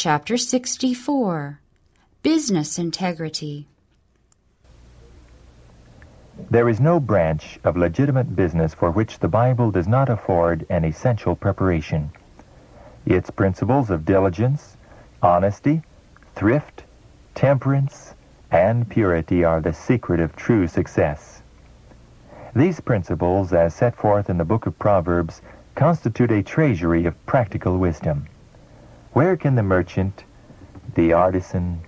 [0.00, 1.58] Chapter 64
[2.22, 3.66] Business Integrity
[6.48, 10.84] There is no branch of legitimate business for which the Bible does not afford an
[10.84, 12.12] essential preparation.
[13.06, 14.76] Its principles of diligence,
[15.20, 15.82] honesty,
[16.36, 16.84] thrift,
[17.34, 18.14] temperance,
[18.52, 21.42] and purity are the secret of true success.
[22.54, 25.42] These principles, as set forth in the book of Proverbs,
[25.74, 28.28] constitute a treasury of practical wisdom.
[29.12, 30.24] Where can the merchant,
[30.94, 31.80] the artisan,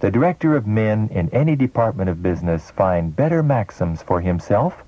[0.00, 4.84] the director of men in any department of business find better maxims for himself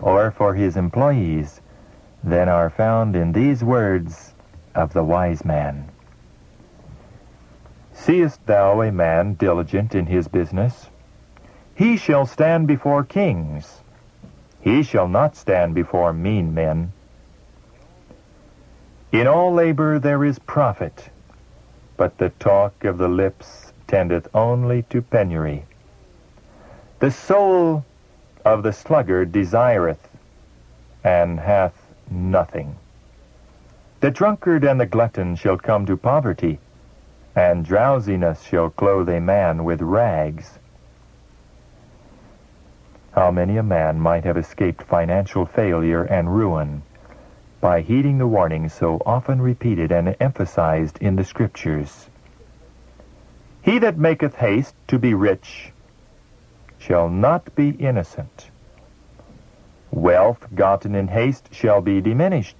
[0.00, 1.60] or for his employees
[2.22, 4.34] than are found in these words
[4.74, 5.88] of the wise man?
[7.92, 10.90] Seest thou a man diligent in his business?
[11.74, 13.82] He shall stand before kings.
[14.60, 16.92] He shall not stand before mean men.
[19.14, 21.08] In all labor there is profit,
[21.96, 25.66] but the talk of the lips tendeth only to penury.
[26.98, 27.84] The soul
[28.44, 30.08] of the sluggard desireth,
[31.04, 32.74] and hath nothing.
[34.00, 36.58] The drunkard and the glutton shall come to poverty,
[37.36, 40.58] and drowsiness shall clothe a man with rags.
[43.12, 46.82] How many a man might have escaped financial failure and ruin
[47.64, 52.10] by heeding the warnings so often repeated and emphasized in the Scriptures.
[53.62, 55.72] He that maketh haste to be rich
[56.76, 58.50] shall not be innocent.
[59.90, 62.54] Wealth gotten in haste shall be diminished,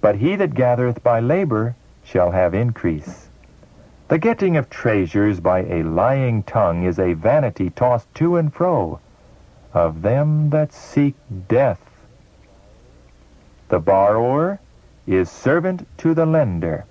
[0.00, 3.28] but he that gathereth by labor shall have increase.
[4.08, 8.98] The getting of treasures by a lying tongue is a vanity tossed to and fro
[9.74, 11.16] of them that seek
[11.48, 11.87] death.
[13.68, 14.60] The borrower
[15.06, 16.86] is servant to the lender.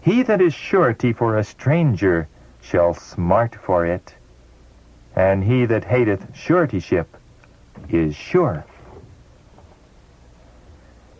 [0.00, 2.28] He that is surety for a stranger
[2.60, 4.14] shall smart for it,
[5.16, 7.16] and he that hateth suretyship
[7.88, 8.64] is sure.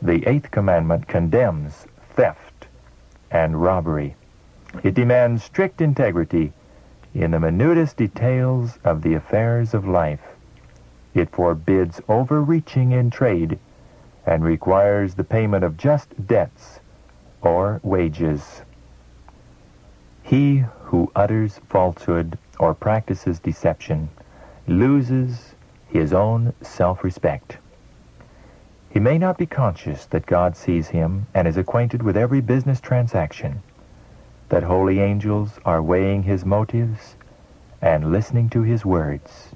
[0.00, 2.69] The eighth commandment condemns theft
[3.30, 4.15] and robbery.
[4.84, 6.53] It demands strict integrity
[7.15, 10.36] in the minutest details of the affairs of life.
[11.15, 13.59] It forbids overreaching in trade
[14.28, 16.81] and requires the payment of just debts
[17.41, 18.61] or wages.
[20.22, 24.11] He who utters falsehood or practices deception
[24.66, 25.55] loses
[25.87, 27.56] his own self-respect.
[28.91, 32.83] He may not be conscious that God sees him and is acquainted with every business
[32.83, 33.62] transaction,
[34.50, 37.16] that holy angels are weighing his motives
[37.81, 39.55] and listening to his words,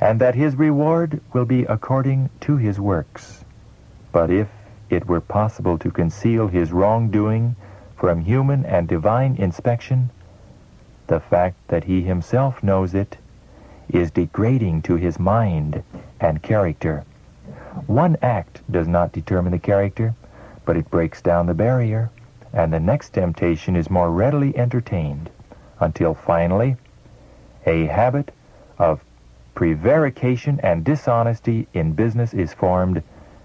[0.00, 3.43] and that his reward will be according to his works.
[4.14, 4.46] But if
[4.90, 7.56] it were possible to conceal his wrongdoing
[7.96, 10.10] from human and divine inspection,
[11.08, 13.18] the fact that he himself knows it
[13.88, 15.82] is degrading to his mind
[16.20, 17.02] and character.
[17.88, 20.14] One act does not determine the character,
[20.64, 22.08] but it breaks down the barrier,
[22.52, 25.28] and the next temptation is more readily entertained,
[25.80, 26.76] until finally
[27.66, 28.30] a habit
[28.78, 29.04] of
[29.56, 33.02] prevarication and dishonesty in business is formed,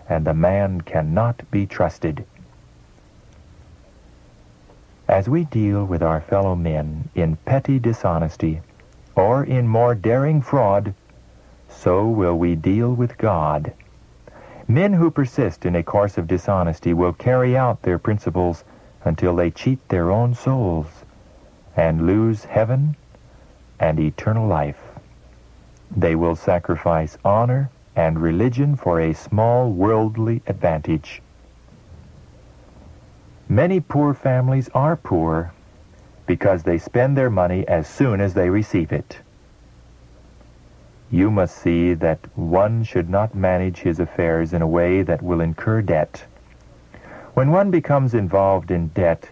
[0.09, 2.25] and the man cannot be trusted.
[5.07, 8.61] As we deal with our fellow men in petty dishonesty
[9.15, 10.93] or in more daring fraud,
[11.67, 13.73] so will we deal with God.
[14.67, 18.63] Men who persist in a course of dishonesty will carry out their principles
[19.03, 20.87] until they cheat their own souls
[21.75, 22.95] and lose heaven
[23.79, 24.81] and eternal life.
[25.95, 27.69] They will sacrifice honor
[27.99, 31.21] and religion for a small worldly advantage.
[33.49, 35.51] Many poor families are poor
[36.25, 39.17] because they spend their money as soon as they receive it.
[41.11, 45.41] You must see that one should not manage his affairs in a way that will
[45.41, 46.23] incur debt.
[47.33, 49.29] When one becomes involved in debt,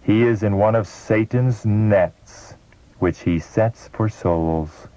[0.00, 2.54] he is in one of Satan's nets,
[2.98, 4.88] which he sets for souls.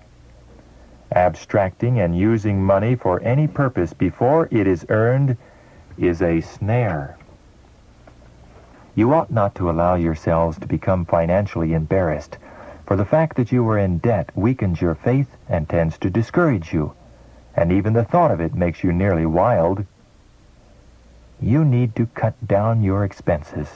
[1.12, 5.38] Abstracting and using money for any purpose before it is earned
[5.98, 7.18] is a snare.
[8.94, 12.38] You ought not to allow yourselves to become financially embarrassed,
[12.86, 16.74] for the fact that you are in debt weakens your faith and tends to discourage
[16.74, 16.94] you,
[17.56, 19.86] and even the thought of it makes you nearly wild.
[21.40, 23.70] You need to cut down your expenses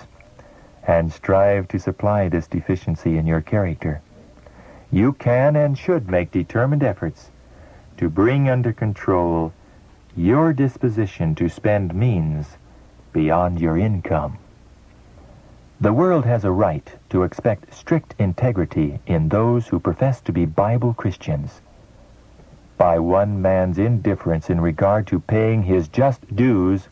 [0.88, 4.02] and strive to supply this deficiency in your character.
[4.92, 7.32] You can and should make determined efforts
[7.96, 9.54] to bring under control
[10.16, 12.58] your disposition to spend means
[13.14, 14.38] beyond your income.
[15.80, 20.46] The world has a right to expect strict integrity in those who profess to be
[20.46, 21.62] Bible Christians.
[22.78, 26.90] By one man's indifference in regard to paying his just dues,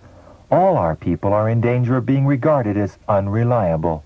[0.49, 4.03] all our people are in danger of being regarded as unreliable.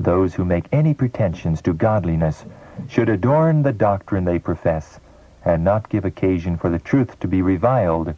[0.00, 2.44] Those who make any pretensions to godliness
[2.88, 4.98] should adorn the doctrine they profess
[5.44, 8.14] and not give occasion for the truth to be reviled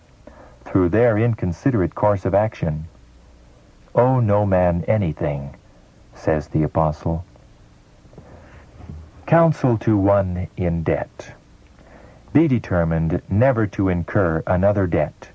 [0.65, 2.87] through their inconsiderate course of action.
[3.95, 5.55] Owe no man anything,
[6.15, 7.25] says the apostle.
[9.27, 11.35] Counsel to one in debt.
[12.33, 15.29] Be determined never to incur another debt.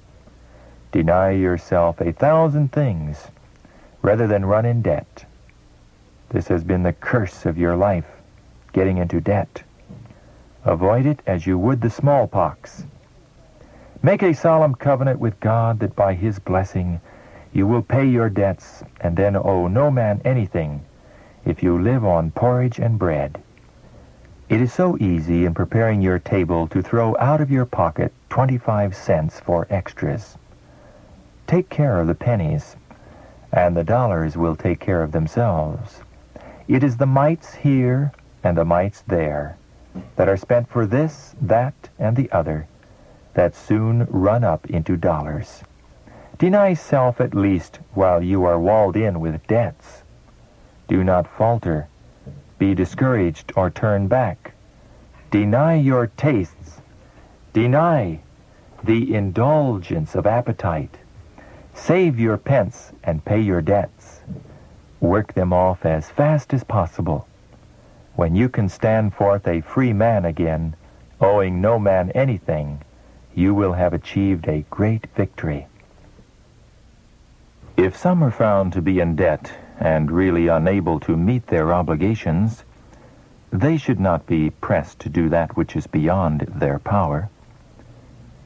[0.92, 3.28] Deny yourself a thousand things
[4.02, 5.26] rather than run in debt.
[6.32, 8.06] This has been the curse of your life,
[8.72, 9.64] getting into debt.
[10.64, 12.86] Avoid it as you would the smallpox.
[14.04, 17.02] Make a solemn covenant with God that by his blessing
[17.52, 20.86] you will pay your debts and then owe no man anything
[21.46, 23.42] if you live on porridge and bread.
[24.50, 28.96] It is so easy in preparing your table to throw out of your pocket 25
[28.96, 30.38] cents for extras.
[31.48, 32.76] Take care of the pennies,
[33.52, 36.04] and the dollars will take care of themselves.
[36.70, 38.12] It is the mites here
[38.44, 39.58] and the mites there
[40.18, 42.68] that are spent for this, that, and the other
[43.34, 45.64] that soon run up into dollars.
[46.38, 50.04] Deny self at least while you are walled in with debts.
[50.88, 51.88] Do not falter,
[52.60, 54.54] be discouraged, or turn back.
[55.32, 56.82] Deny your tastes.
[57.52, 58.20] Deny
[58.84, 61.00] the indulgence of appetite.
[61.74, 64.22] Save your pence and pay your debts.
[65.02, 67.26] Work them off as fast as possible.
[68.16, 70.76] When you can stand forth a free man again,
[71.22, 72.82] owing no man anything,
[73.34, 75.68] you will have achieved a great victory.
[77.78, 82.66] If some are found to be in debt and really unable to meet their obligations,
[83.52, 87.30] they should not be pressed to do that which is beyond their power.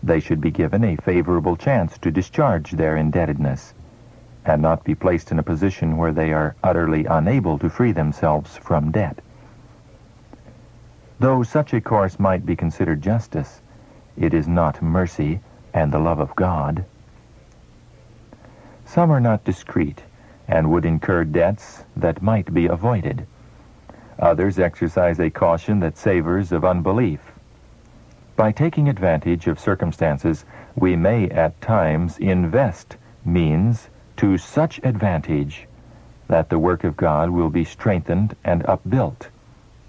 [0.04, 3.74] They should be given a favorable chance to discharge their indebtedness
[4.46, 8.58] and not be placed in a position where they are utterly unable to free themselves
[8.58, 9.20] from debt.
[11.20, 13.62] Though such a course might be considered justice,
[14.18, 15.40] it is not mercy
[15.74, 16.86] and the love of God.
[18.86, 20.04] Some are not discreet
[20.48, 23.26] and would incur debts that might be avoided.
[24.20, 27.32] Others exercise a caution that savors of unbelief.
[28.36, 35.68] By taking advantage of circumstances, we may at times invest means to such advantage
[36.28, 39.30] that the work of God will be strengthened and upbuilt,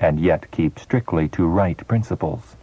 [0.01, 2.57] and yet keep strictly to right principles.